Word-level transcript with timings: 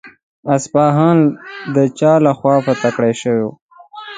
اصفهان 0.55 1.17
د 1.75 1.77
چا 1.99 2.13
له 2.25 2.31
خوا 2.37 2.55
فتح 2.65 2.89
کړای 2.95 3.13
شو؟ 3.21 3.37